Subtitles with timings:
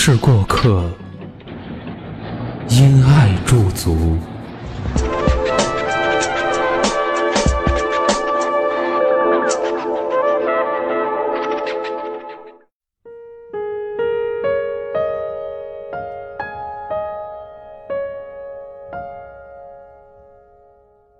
[0.00, 0.88] 是过客，
[2.70, 4.16] 因爱驻足。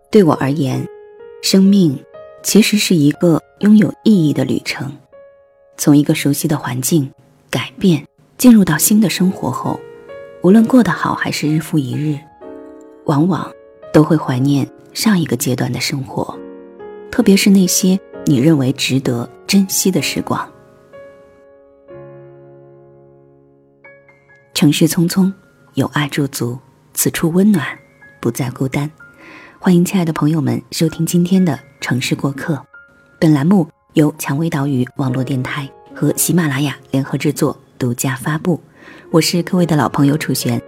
[0.08, 0.86] 对我而言，
[1.42, 2.02] 生命
[2.42, 4.96] 其实是一个拥有意义的旅程。
[5.76, 7.12] 从一个熟悉的环境
[7.50, 8.06] 改变，
[8.38, 9.80] 进入到新的生活后，
[10.42, 12.16] 无论过得好还是日复一日，
[13.06, 13.52] 往往
[13.92, 16.38] 都会怀念上一个阶段的生活，
[17.10, 20.48] 特别是那些你认为值得珍惜的时光。
[24.54, 25.32] 城市匆匆，
[25.74, 26.56] 有爱驻足，
[26.94, 27.66] 此处温暖，
[28.20, 28.88] 不再孤单。
[29.58, 32.54] 欢迎亲爱的朋友们收听今天的《城市过客》，
[33.18, 38.60] 本栏目由蔷薇岛屿网络电台和喜马拉雅联合制作、独家发布。
[39.10, 40.60] 我是各位的老朋友楚璇，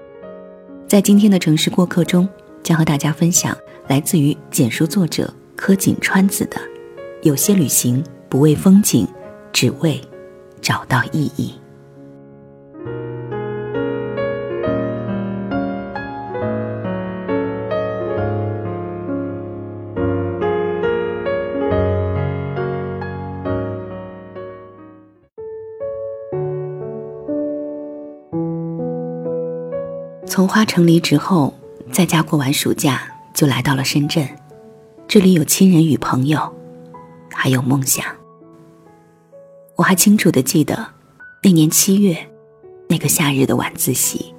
[0.88, 2.28] 在今天的《城市过客》中，
[2.62, 3.56] 将和大家分享
[3.88, 6.56] 来自于简书作者柯景川子的
[7.22, 9.06] 《有些旅行不为风景，
[9.52, 10.00] 只为
[10.62, 11.54] 找到意义》。
[30.30, 31.52] 从花城离职后，
[31.90, 33.02] 在家过完暑假，
[33.34, 34.28] 就来到了深圳。
[35.08, 36.40] 这里有亲人与朋友，
[37.34, 38.06] 还有梦想。
[39.74, 40.86] 我还清楚的记得，
[41.42, 42.16] 那年七月，
[42.88, 44.32] 那个夏日的晚自习，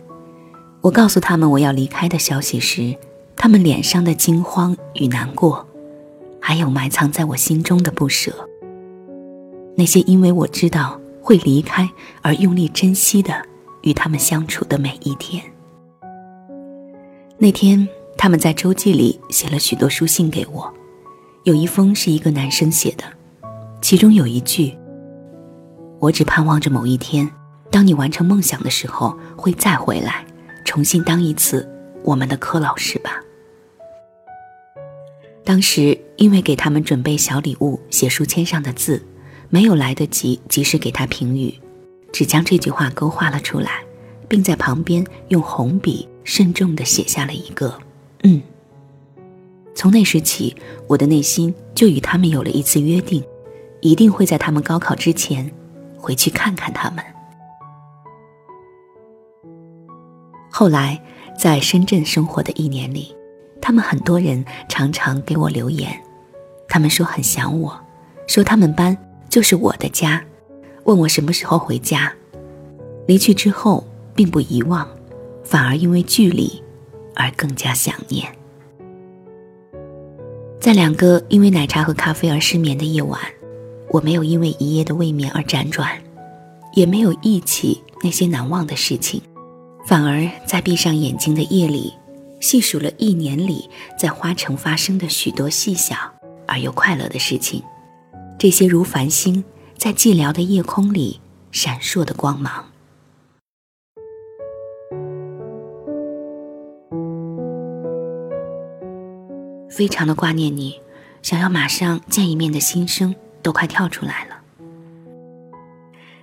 [0.80, 2.96] 我告诉他们我要离开的消息时，
[3.35, 5.68] 他们脸上的惊慌与难过，
[6.40, 8.31] 还有埋藏在我心中的不舍。
[9.75, 11.90] 那些因为我知道会离开
[12.22, 13.46] 而用力珍惜的
[13.81, 15.44] 与他们相处的每一天。
[17.44, 20.72] 那天，他们在周记里写了许多书信给我，
[21.41, 23.03] 有一封是一个男生写的，
[23.81, 24.78] 其中有一句
[25.97, 27.28] ：“我只盼望着某一天，
[27.72, 30.24] 当你完成梦想的时候，会再回来，
[30.63, 31.68] 重新当一次
[32.03, 33.19] 我们的柯老师吧。”
[35.44, 39.03] 当时因为给他们准备小礼物，写书签上的字，
[39.50, 41.56] 没有来得及及时给他评语，
[42.13, 43.84] 只将这句话勾画了出来，
[44.28, 46.07] 并在旁边用红笔。
[46.24, 47.78] 慎重的写下了一个
[48.24, 48.42] “嗯”。
[49.74, 50.56] 从那时起，
[50.88, 53.24] 我的内心就与他们有了一次约定，
[53.80, 55.50] 一定会在他们高考之前
[55.98, 57.04] 回去看看他们。
[60.50, 61.02] 后来，
[61.40, 63.16] 在深圳生活的一年里，
[63.62, 65.90] 他们很多人常常给我留言，
[66.68, 67.80] 他们说很想我，
[68.28, 68.96] 说他们班
[69.30, 70.24] 就是我的家，
[70.84, 72.14] 问我什么时候回家。
[73.08, 73.84] 离去之后，
[74.14, 74.88] 并不遗忘。
[75.44, 76.62] 反而因为距离，
[77.16, 78.28] 而更加想念。
[80.59, 83.19] 在两个因为奶茶和咖啡而失眠的夜晚，
[83.90, 86.00] 我没有因为一夜的未眠而辗转，
[86.75, 89.22] 也没有忆起那些难忘的事情，
[89.85, 91.91] 反而在闭上眼睛的夜里，
[92.40, 93.68] 细数了一年里
[94.00, 95.96] 在花城发生的许多细小
[96.47, 97.63] 而又快乐的事情，
[98.38, 99.44] 这些如繁星
[99.78, 101.19] 在寂寥的夜空里
[101.51, 102.71] 闪烁的光芒。
[109.72, 110.80] 非常的挂念你，
[111.22, 114.36] 想要马上见一面的心声都快跳出来了。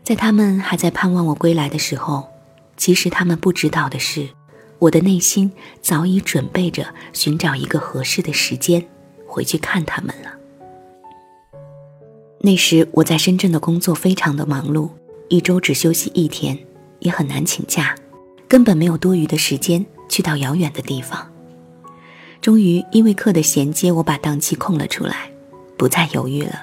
[0.05, 2.29] 在他们还在盼望我归来的时候，
[2.77, 4.29] 其实他们不知道的是，
[4.79, 5.51] 我的内心
[5.81, 8.87] 早已准备着寻找一个合适的时间
[9.27, 10.33] 回去看他们了。
[12.41, 14.91] 那时我在深圳的工作非常的忙碌，
[15.29, 16.59] 一周只休息一天，
[17.01, 17.95] 也很难请假，
[18.47, 21.31] 根本没有多余的时间去到遥远的地方。
[22.41, 25.31] 终于，因为课的衔接，我把档期空了出来，
[25.77, 26.55] 不再犹豫了。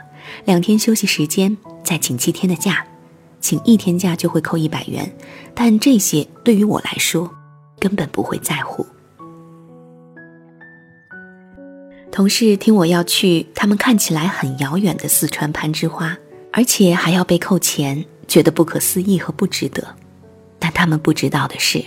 [0.46, 2.86] 两天休息时间，再请七天的假，
[3.40, 5.16] 请一天假就会扣一百元，
[5.54, 7.30] 但这些对于我来说，
[7.78, 8.86] 根本不会在乎。
[12.12, 16.18] 同事听我要去他们看起来很遥远的四川攀枝花，
[16.54, 19.86] 而且还要被扣钱，觉得不可思议和不值得。
[20.58, 21.84] 但他们不知道的是，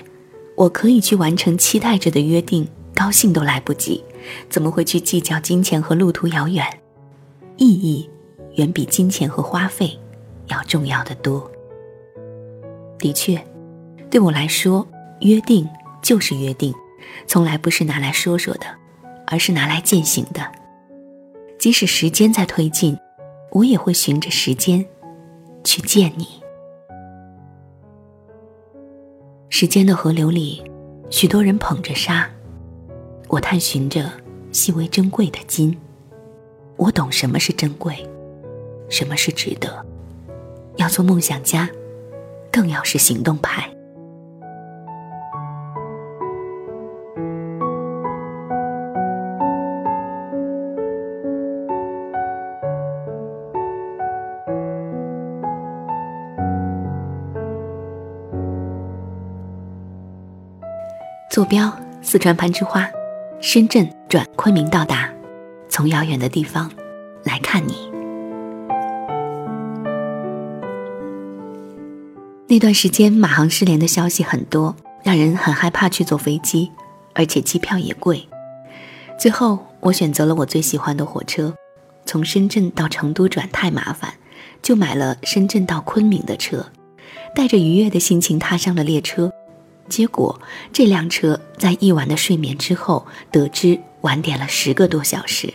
[0.55, 4.05] 我可以去完成期待着的约定，高兴都来不及，
[4.51, 6.67] 怎么会去计较金钱和路途遥远？
[7.57, 8.11] 意义
[8.57, 9.97] 远比金钱和花费
[10.49, 11.49] 要重要的多。
[12.99, 13.41] 的确，
[14.11, 14.85] 对我来说，
[15.21, 15.69] 约定
[16.03, 16.75] 就是约定，
[17.29, 18.67] 从来不是拿来说说的，
[19.29, 20.45] 而是拿来践行的。
[21.57, 22.99] 即使时间在推进，
[23.53, 24.85] 我也会循着时间
[25.63, 26.27] 去见你。
[29.51, 30.61] 时间的河流里，
[31.11, 32.29] 许多人捧着沙，
[33.29, 34.11] 我探寻着
[34.53, 35.79] 细微珍贵的金。
[36.77, 38.09] 我懂什么是珍贵，
[38.89, 39.85] 什么是值得。
[40.77, 41.69] 要做梦想家，
[42.51, 43.69] 更要是行动派。
[61.31, 61.71] 坐标：
[62.01, 62.89] 四川攀枝花，
[63.41, 65.09] 深圳转昆明到达。
[65.69, 66.69] 从遥远的地方
[67.23, 67.89] 来看你。
[72.49, 74.75] 那段时间，马航失联的消息很多，
[75.05, 76.73] 让人很害怕去坐飞机，
[77.15, 78.27] 而且机票也贵。
[79.17, 81.55] 最后，我选择了我最喜欢的火车，
[82.05, 84.15] 从深圳到成都转太麻烦，
[84.61, 86.67] 就买了深圳到昆明的车，
[87.37, 89.31] 带着愉悦的心情踏上了列车。
[89.89, 90.41] 结果，
[90.73, 95.53] 这辆车在一晚的睡眠之后，得知晚点了十个多小时，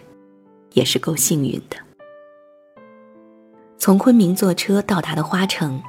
[0.73, 1.77] 也是够幸运的。
[3.77, 5.81] 从昆明坐车到达的花城，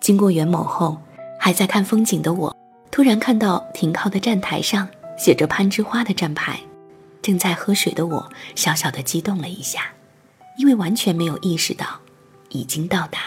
[0.00, 1.00] 经过袁某后，
[1.38, 2.56] 还在看风景的我，
[2.90, 6.60] 突然看到停靠的站台上写着“攀枝花”的站牌，
[7.20, 9.92] 正在喝水的我小小的激动了一下，
[10.58, 11.86] 因为完全没有意识到
[12.48, 13.18] 已经到达。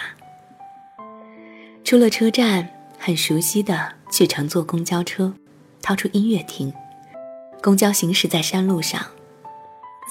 [1.84, 2.79] 出了车站。
[3.02, 5.34] 很熟悉的去乘坐公交车，
[5.82, 6.72] 掏出音乐听。
[7.64, 9.02] 公交行驶在山路上，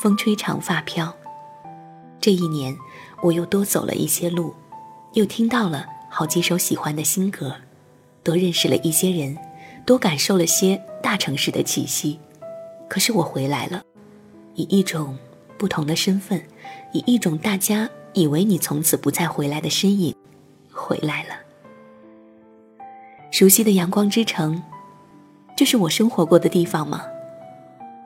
[0.00, 1.14] 风吹长发飘。
[2.19, 2.75] 这一年，
[3.23, 4.55] 我又多走了一些路，
[5.12, 7.55] 又听到了好几首喜欢的新歌，
[8.25, 9.37] 多认识了一些人，
[9.84, 12.19] 多感受了些大城市的气息。
[12.88, 13.82] 可是我回来了，
[14.55, 15.17] 以一种
[15.58, 16.43] 不同的身份，
[16.94, 20.17] 以一种大家以为你从此不再回来的身影，
[20.73, 21.34] 回来了。
[23.31, 24.63] 熟悉的阳光之城，
[25.55, 27.03] 这是我生活过的地方吗？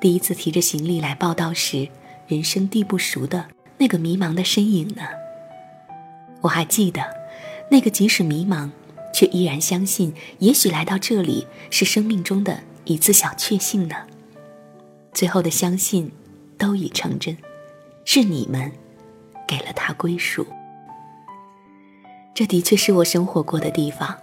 [0.00, 1.88] 第一次提着行李来报道时，
[2.26, 3.46] 人生地不熟的
[3.78, 5.02] 那个迷茫的身影呢？
[6.40, 7.00] 我还记得，
[7.70, 8.68] 那个即使迷茫，
[9.14, 13.94] 却依然相信，也许来到这里是生命中的一次小确幸呢。
[15.12, 16.10] 最后的相信，
[16.58, 17.36] 都已成真，
[18.04, 18.72] 是你们
[19.46, 20.44] 给了他归属。
[22.34, 24.18] 这的确是我生活过的地方。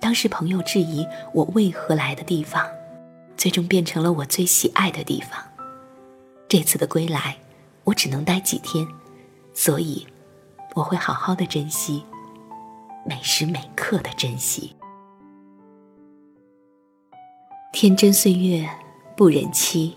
[0.00, 2.66] 当时朋友质疑我为何来的地方，
[3.36, 5.40] 最终变成了我最喜爱的地方。
[6.48, 7.36] 这次的归来，
[7.84, 8.86] 我只能待几天，
[9.52, 10.06] 所以
[10.74, 12.02] 我会好好的珍惜，
[13.04, 14.74] 每时每刻的珍惜。
[17.72, 18.68] 天真岁月
[19.16, 19.96] 不忍欺，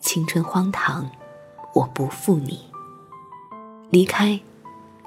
[0.00, 1.08] 青春荒唐
[1.72, 2.66] 我不负你。
[3.90, 4.38] 离开，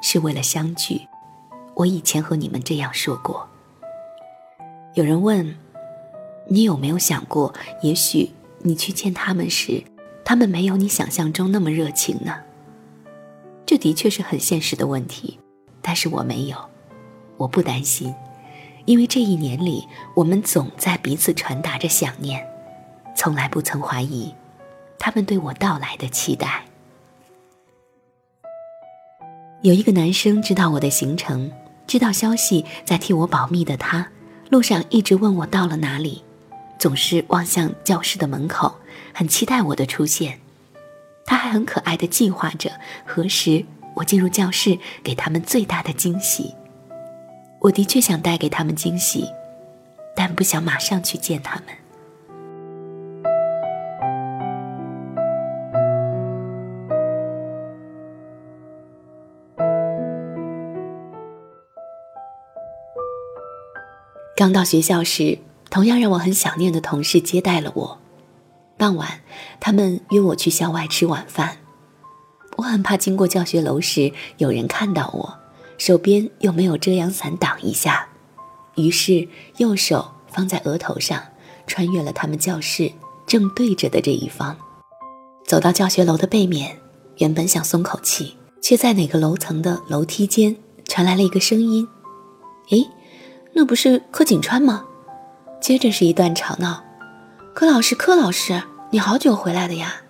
[0.02, 1.08] 是为了相聚。
[1.76, 3.48] 我以前和你们这样说过。
[5.00, 5.56] 有人问
[6.50, 9.82] ：“你有没有想过，也许你去见他们时，
[10.26, 12.36] 他们没有你想象中那么热情呢？”
[13.66, 15.40] 这的确是很现实的问题，
[15.82, 16.58] 但是我没有，
[17.38, 18.14] 我不担心，
[18.84, 22.46] 因为这一年里，我们总在彼此传达着想念，
[23.16, 24.36] 从来不曾怀疑
[24.98, 26.66] 他们对我到来的期待。
[29.62, 31.50] 有一个男生知道我的行程，
[31.88, 34.06] 知道消息在替我保密的他。
[34.50, 36.24] 路上一直问我到了哪里，
[36.80, 38.74] 总是望向教室的门口，
[39.14, 40.40] 很期待我的出现。
[41.24, 42.72] 他还很可爱的计划着
[43.06, 43.64] 何时
[43.94, 46.56] 我进入教室，给他们最大的惊喜。
[47.60, 49.30] 我的确想带给他们惊喜，
[50.16, 51.66] 但不想马上去见他们。
[64.40, 65.38] 刚到学校时，
[65.70, 68.00] 同样让我很想念的同事接待了我。
[68.78, 69.20] 傍晚，
[69.60, 71.58] 他们约我去校外吃晚饭。
[72.56, 75.38] 我很怕经过教学楼时有人看到我，
[75.78, 78.08] 手边又没有遮阳伞挡一下，
[78.76, 79.28] 于是
[79.58, 81.22] 右手放在额头上，
[81.68, 82.90] 穿越了他们教室
[83.28, 84.56] 正对着的这一方，
[85.46, 86.80] 走到教学楼的背面。
[87.18, 90.56] 原本想松口气，却在哪个楼层的楼梯间
[90.86, 91.86] 传来了一个声音
[92.72, 92.88] ：“诶，
[93.54, 94.86] 那不是柯景川吗？”
[95.62, 96.84] 接着是一段吵闹
[97.54, 100.02] ：“柯老师，柯老师，你好久回来的呀！”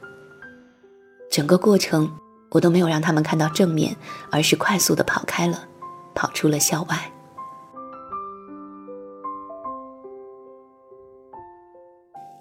[1.31, 2.12] 整个过程
[2.50, 3.96] 我都没有让他们看到正面，
[4.31, 5.67] 而是快速的跑开了，
[6.13, 7.12] 跑出了校外。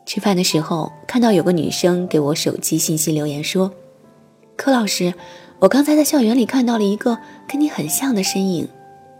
[0.06, 3.70] 吃饭的时候，看到有个女生给我手机信息留言说
[4.56, 5.12] ：“柯老师，
[5.58, 8.68] 我刚才在校园里看到了一个跟你很像的身影，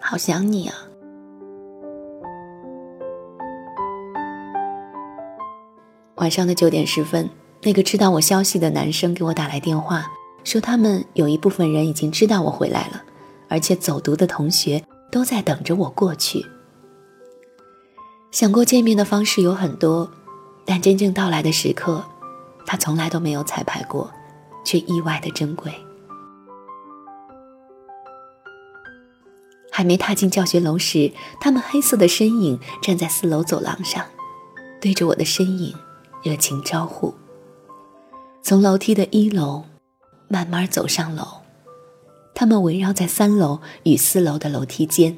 [0.00, 0.74] 好想你啊。”
[6.18, 7.30] 晚上的九点十分，
[7.62, 10.04] 那个知道我消息的男生给我打来电话，
[10.42, 13.02] 说他们有一部分人已经知道我回来了，
[13.48, 16.44] 而且走读的同学都在等着我过去。
[18.32, 20.10] 想过见面的方式有很多。
[20.70, 22.04] 但真正到来的时刻，
[22.66, 24.12] 他从来都没有彩排过，
[24.62, 25.72] 却意外的珍贵。
[29.72, 31.10] 还没踏进教学楼时，
[31.40, 34.04] 他们黑色的身影站在四楼走廊上，
[34.78, 35.74] 对着我的身影
[36.28, 37.14] 热情招呼。
[38.42, 39.64] 从楼梯的一楼
[40.28, 41.24] 慢慢走上楼，
[42.34, 45.16] 他们围绕在三楼与四楼的楼梯间，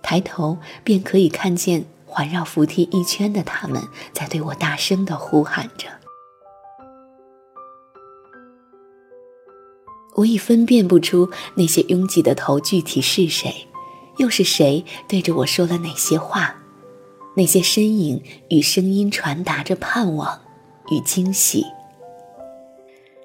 [0.00, 1.84] 抬头便可以看见。
[2.10, 3.82] 环绕扶梯一圈的他们，
[4.14, 5.88] 在对我大声的呼喊着。
[10.14, 13.68] 我已分辨不出那些拥挤的头具体是谁，
[14.16, 16.56] 又是谁对着我说了哪些话。
[17.38, 20.40] 那些身影与声音传达着盼望
[20.90, 21.64] 与惊喜。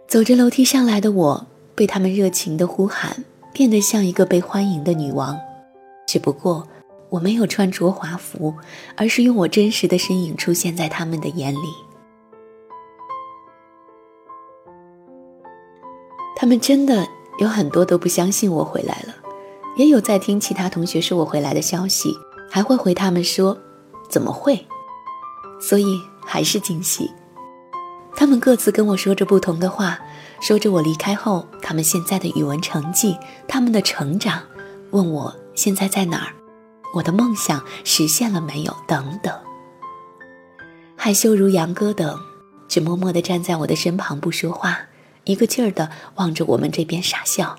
[0.07, 5.37] 走着楼梯上来的我，被他们热情的呼喊，变得像一个被欢迎的女王。
[6.07, 6.65] 只不过。
[7.09, 8.55] 我没有穿着华服，
[8.95, 11.67] 而是用我真实的身影出现在他们的眼里。
[16.35, 19.13] 他们真的有很多都不相信我回来了，
[19.77, 22.11] 也有在听其他同学说我回来的消息，
[22.49, 23.55] 还会回他们说
[24.09, 24.67] ：“怎么会？”
[25.59, 27.11] 所以还是惊喜。
[28.15, 29.99] 他们各自跟我说着不同的话，
[30.39, 33.17] 说着我离开后他们现在的语文成绩，
[33.47, 34.41] 他们的成长，
[34.91, 36.33] 问我现在在哪儿。
[36.93, 38.75] 我的梦想实现了没有？
[38.87, 39.33] 等等，
[40.95, 42.19] 害羞如杨哥等，
[42.67, 44.77] 只默默地站在我的身旁不说话，
[45.23, 47.55] 一个劲儿地望着我们这边傻笑。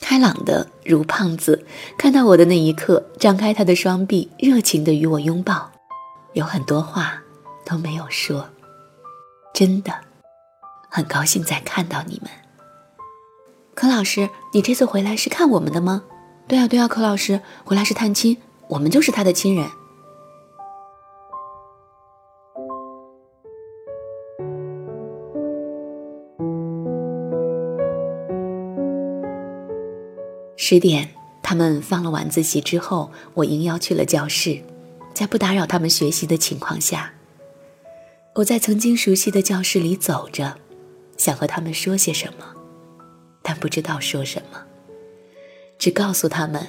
[0.00, 1.66] 开朗的如胖子，
[1.98, 5.70] 看到我的那一刻，张开他的双臂，热情的与我拥抱，
[6.34, 7.22] 有很多话
[7.64, 8.48] 都没有说。
[9.52, 9.92] 真的，
[10.88, 12.30] 很高兴再看到你们。
[13.74, 16.04] 柯老师，你这次回来是看我们的吗？
[16.46, 18.36] 对啊，对啊，柯老师回来是探亲，
[18.68, 19.68] 我们就是他的亲人。
[30.70, 31.08] 十点，
[31.42, 34.62] 他们放了晚自习之后，我应邀去了教室，
[35.14, 37.10] 在不打扰他们学习的情况下，
[38.34, 40.58] 我在曾经熟悉的教室里走着，
[41.16, 42.44] 想和他们说些什么，
[43.40, 44.60] 但不知道说什么。
[45.78, 46.66] 只告诉他们，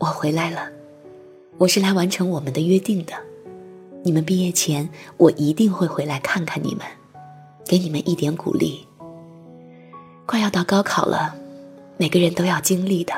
[0.00, 0.68] 我回来了，
[1.58, 3.12] 我是来完成我们的约定的。
[4.02, 6.84] 你们毕业前，我一定会回来看看你们，
[7.68, 8.84] 给你们一点鼓励。
[10.26, 11.36] 快要到高考了，
[11.98, 13.14] 每个人都要经历的，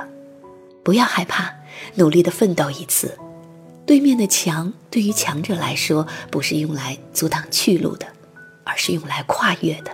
[0.85, 1.52] 不要害怕，
[1.97, 3.16] 努力的奋斗一次。
[3.85, 8.06] 对面的墙，对于强者来说，不是用来阻挡去路的，
[8.64, 9.90] 而是用来跨越的。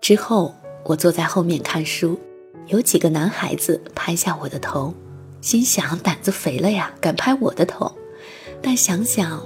[0.00, 0.54] 之后，
[0.84, 2.18] 我坐在后面看书，
[2.66, 4.92] 有几个男孩子拍下我的头，
[5.40, 7.90] 心想胆子肥了呀，敢拍我的头。
[8.60, 9.42] 但想想，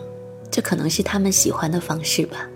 [0.50, 2.48] 这可能是他们喜欢的方式吧。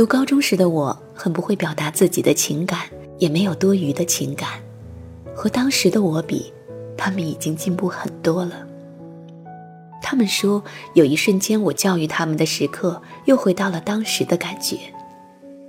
[0.00, 2.88] 读高中时的我，很不会表达自己的情感，
[3.18, 4.48] 也没有多余的情感。
[5.34, 6.50] 和当时的我比，
[6.96, 8.66] 他们已经进步很多了。
[10.00, 10.64] 他们说，
[10.94, 14.78] 有一瞬间，我教育他们的时刻，又回到了当时的感觉。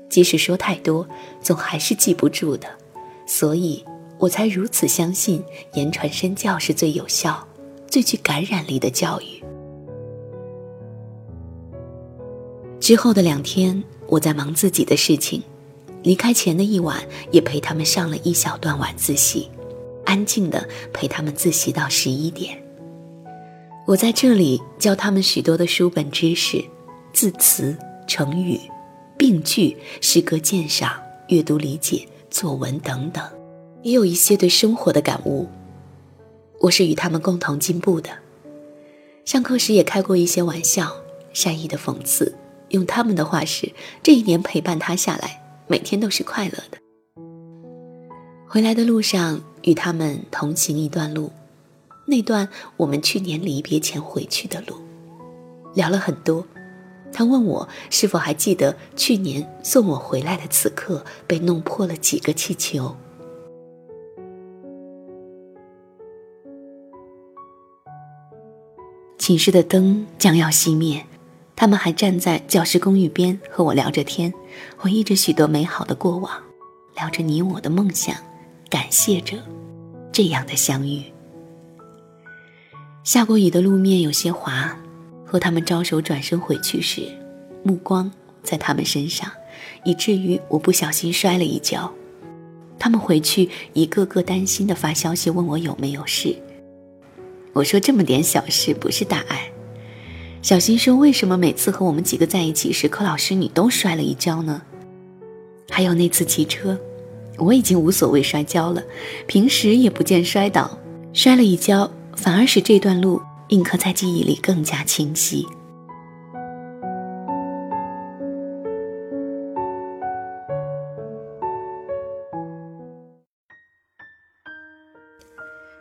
[0.10, 1.06] 即使说太多，
[1.42, 2.70] 总还是记不住的，
[3.26, 3.84] 所以
[4.18, 7.46] 我才如此相信言传身教是最有效、
[7.86, 9.44] 最具感染力的教育。
[12.80, 15.42] 之后的两天，我在忙自己的事情，
[16.04, 17.02] 离开前的一晚
[17.32, 19.50] 也陪他们上了一小段晚自习，
[20.04, 22.62] 安静的陪他们自习到十一点。
[23.88, 26.62] 我在这里教他们许多的书本知识、
[27.14, 27.76] 字词、
[28.06, 28.60] 成语。
[29.18, 33.24] 病句、诗歌鉴赏、阅读理解、作文等等，
[33.84, 35.48] 也有一些对生活的感悟。
[36.60, 38.10] 我是与他们共同进步的。
[39.24, 40.92] 上课时也开过一些玩笑，
[41.34, 42.36] 善意的讽刺，
[42.72, 43.72] 用他们的话是，
[44.04, 46.78] 这一年陪伴他下来，每天都是快乐的。
[48.48, 51.32] 回来的路上，与他们同行一段路，
[52.06, 54.76] 那段我们去年离别前回去的路，
[55.74, 56.46] 聊了很多。
[57.14, 62.96] 他问我是否还记得去年送我回来的此刻被弄破了几个气球。
[69.18, 71.06] 寝室的灯将要熄灭，
[71.62, 74.34] 他们还站在教师公寓边和我聊着天，
[74.76, 76.32] 回忆着许多美好的过往，
[76.96, 78.16] 聊着你我的梦想，
[78.68, 79.38] 感谢着
[80.12, 81.04] 这样的相遇。
[83.04, 84.76] 下过雨的路面有些滑。
[85.24, 87.04] 和他们招手转身回去时，
[87.62, 89.32] 目光在他们身上，
[89.86, 91.94] 以至于我不小心摔了一跤。
[92.80, 96.36] 他们回去一个个担心的发消息问我有没有事。
[97.54, 99.52] 我说这么点小事不是大碍。
[100.42, 104.60] 小新说为什么每次和我们几个在一起时，柯老师你都摔了一跤呢？
[105.70, 106.78] 还有那次骑车，
[107.38, 108.82] 我已经无所谓摔跤了，
[109.28, 110.80] 平时也不见摔倒，
[111.14, 113.22] 摔了一跤反而使这段路。
[113.50, 115.46] 印刻在记忆里更加清晰。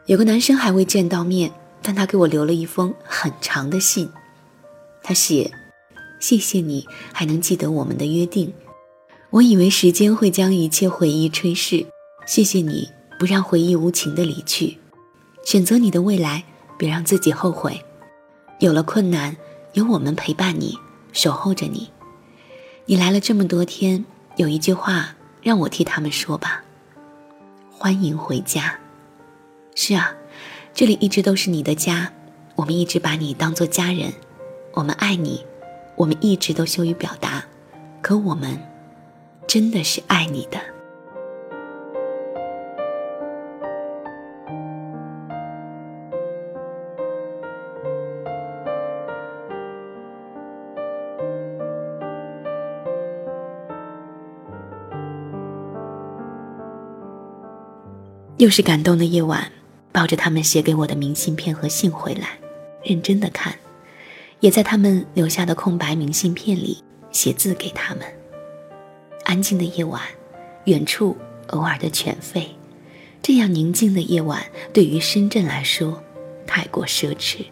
[0.06, 1.50] 有个男生还未见到面，
[1.80, 4.10] 但他给我留了一封很长的信。
[5.02, 5.50] 他写
[6.20, 8.52] ：“谢谢你还能记得我们的约定，
[9.30, 11.86] 我以为时间会将一切回忆吹逝。
[12.26, 12.88] 谢谢你
[13.18, 14.78] 不让回忆无情的离去，
[15.44, 16.44] 选择你的未来。”
[16.80, 17.78] 别让自己后悔。
[18.58, 19.36] 有了困难，
[19.74, 20.78] 有我们陪伴你，
[21.12, 21.90] 守候着你。
[22.86, 24.02] 你来了这么多天，
[24.36, 26.64] 有一句话让我替他们说吧：
[27.70, 28.80] 欢迎回家。
[29.74, 30.14] 是啊，
[30.72, 32.10] 这里一直都是你的家，
[32.56, 34.10] 我们一直把你当做家人。
[34.72, 35.44] 我们爱你，
[35.96, 37.44] 我们一直都羞于表达，
[38.00, 38.58] 可我们
[39.46, 40.58] 真的是爱你的。
[58.38, 59.52] 又是感动的夜晚，
[59.92, 62.38] 抱着他们写给我的明信片和信回来，
[62.82, 63.52] 认真的看，
[64.40, 68.04] 也在他们留下的空白明信片里写字给他们。
[69.24, 70.02] 安静的夜晚，
[70.64, 71.16] 远处
[71.48, 72.46] 偶尔的犬吠，
[73.22, 76.02] 这样宁静的夜晚对于深圳来说
[76.46, 77.44] 太过奢侈。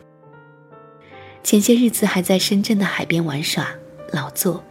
[1.44, 3.68] 前些日子还在深圳的海边玩耍
[4.12, 4.62] 劳作，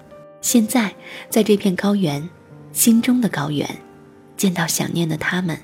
[0.41, 0.93] 现在
[1.29, 2.27] 在这片高原，
[2.73, 3.67] 心中的高原，
[4.35, 5.57] 见到想念的他们。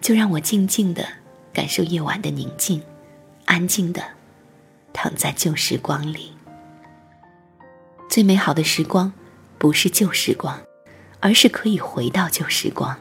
[0.00, 1.06] 就让我静静的
[1.52, 2.82] 感受夜晚的宁静，
[3.44, 4.02] 安静的
[4.92, 6.32] 躺在旧时光里。
[8.08, 9.12] 最美好的时光，
[9.58, 10.58] 不是旧时光，
[11.20, 12.96] 而是可以回到旧时光。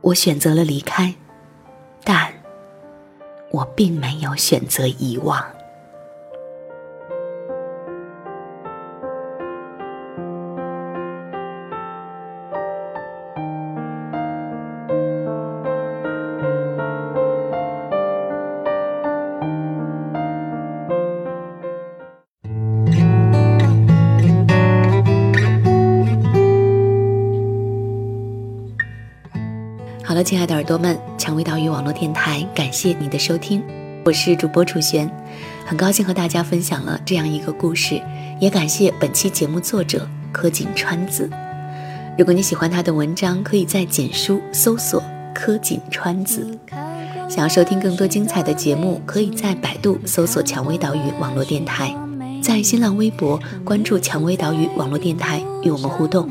[0.00, 1.14] 我选择了离开，
[2.04, 2.32] 但
[3.50, 5.44] 我并没有选择遗忘。
[30.16, 33.62] 了，亲爱的耳朵们，蔷薇岛屿网络电台，感谢你的收听，
[34.02, 35.10] 我是主播楚璇，
[35.66, 38.00] 很高兴和大家分享了这样一个故事，
[38.40, 41.28] 也感谢本期节目作者柯景川子。
[42.16, 45.02] 如果你喜欢他的文章，可以在简书搜索
[45.34, 46.48] 柯景川子。
[47.28, 51.94] 想要收听更多精彩的节目，可以在百度搜索蔷薇岛屿网络电台，
[52.42, 56.26] 在新浪微博关注蔷薇岛屿网络电台，与我们互动。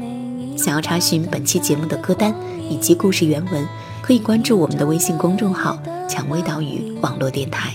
[0.57, 2.33] 想要查询本期节目的歌单。
[2.69, 3.67] 以及故事原文，
[4.01, 7.73] 可以关注我们的微信公众号“蔷薇岛屿网络电台”。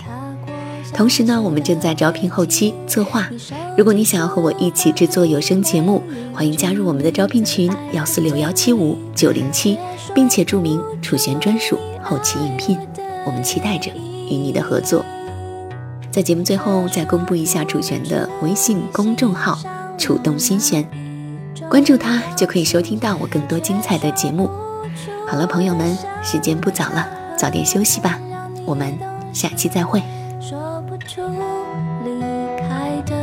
[0.92, 3.29] 同时呢，我们正在招聘后期策划。
[3.79, 6.03] 如果你想要和我一起制作有声节目，
[6.35, 9.79] 欢迎加入我们的招聘群幺四六幺七五九零七，
[10.14, 12.76] 并且注明“楚璇专属后期应聘”。
[13.24, 13.90] 我们期待着
[14.29, 15.05] 与你的合作。
[16.11, 19.59] 在节目最后，再公布一下楚璇的微信公众号
[19.96, 20.85] “楚动心弦”，
[21.70, 24.50] 关注他就可以收听到我更多精彩的节目。
[25.31, 28.19] 好了，朋友们，时间不早了，早点休息吧。
[28.66, 28.99] 我们
[29.33, 30.03] 下期再会。
[30.40, 31.23] 说不出
[32.05, 32.21] 离
[32.59, 33.14] 开的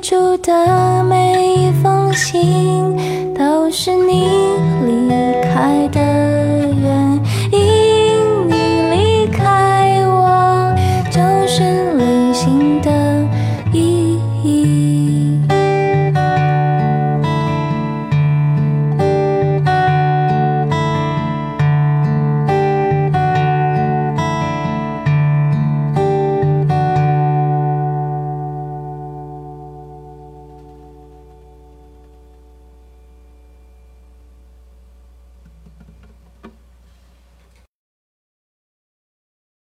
[0.00, 4.35] 出的每一封信都是你。